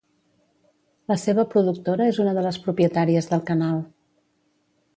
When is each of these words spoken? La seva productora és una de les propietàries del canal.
La 1.11 1.17
seva 1.23 1.45
productora 1.51 2.09
és 2.13 2.21
una 2.25 2.35
de 2.39 2.45
les 2.47 2.59
propietàries 2.65 3.31
del 3.35 3.47
canal. 3.51 3.79